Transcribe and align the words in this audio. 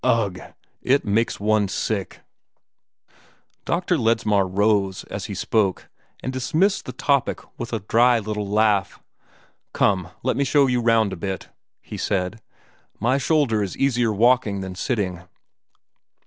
Ugh! 0.03 0.39
It 0.81 1.05
makes 1.05 1.39
one 1.39 1.67
sick!" 1.67 2.21
Dr. 3.65 3.99
Ledsmar 3.99 4.47
rose, 4.47 5.03
as 5.03 5.25
he 5.25 5.35
spoke, 5.35 5.89
and 6.23 6.33
dismissed 6.33 6.85
the 6.85 6.91
topic 6.91 7.41
with 7.59 7.71
a 7.71 7.81
dry 7.81 8.17
little 8.17 8.49
laugh. 8.49 8.99
"Come, 9.73 10.07
let 10.23 10.35
me 10.37 10.43
show 10.43 10.65
you 10.65 10.81
round 10.81 11.13
a 11.13 11.17
bit," 11.17 11.49
he 11.83 11.97
said. 11.97 12.41
"My 12.99 13.19
shoulder 13.19 13.61
is 13.61 13.77
easier 13.77 14.11
walking 14.11 14.61
than 14.61 14.73
sitting." 14.73 15.21